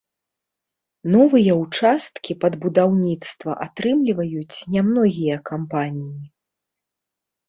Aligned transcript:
Новыя 1.15 1.57
ўчасткі 1.63 2.31
пад 2.43 2.53
будаўніцтва 2.63 3.51
атрымліваюць 3.65 4.57
нямногія 4.77 5.37
кампаніі. 5.51 6.17